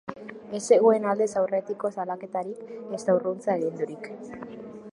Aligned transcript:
Ez 0.59 0.61
zegoen 0.75 1.03
aldez 1.09 1.27
aurretiko 1.41 1.91
salaketarik 1.97 2.73
ezta 3.01 3.17
urruntze 3.19 3.53
agindurik. 3.57 4.09